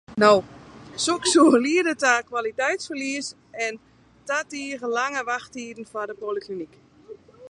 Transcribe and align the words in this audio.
Soks 1.03 1.33
soe 1.33 1.59
liede 1.65 1.93
ta 2.03 2.13
kwaliteitsferlies 2.31 3.27
en 3.65 3.73
ta 4.27 4.37
tige 4.51 4.87
lange 4.99 5.21
wachttiden 5.29 5.89
foar 5.91 6.07
de 6.09 6.15
polyklinyk. 6.23 6.73